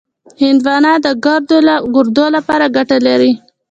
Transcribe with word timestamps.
هندوانه 0.41 0.91
د 1.05 1.07
ګردو 2.17 2.25
لپاره 2.35 2.65
ګټه 2.75 2.97
لري. 3.07 3.31